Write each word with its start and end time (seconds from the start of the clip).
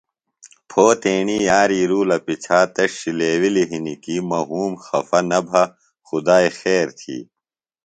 پھو 0.69 0.85
تیݨی 1.01 1.37
یاری 1.49 1.81
رُولہ 1.89 2.17
پِچھا 2.25 2.59
تس 2.73 2.91
ݜلیوِلیۡ 2.99 3.69
ہنیۡ 3.71 3.99
کیۡ 4.03 4.23
مہ 4.29 4.39
وُھوم 4.49 4.73
خفہ 4.85 5.19
نہ 5.29 5.39
بھہ 5.47 5.63
خدائیۡ 6.07 6.53
خیر 6.59 6.87
تھی 6.99 7.17